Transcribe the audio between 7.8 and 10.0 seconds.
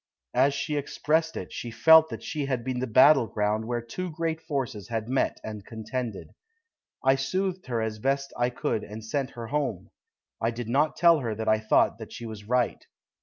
as best I could and sent her home.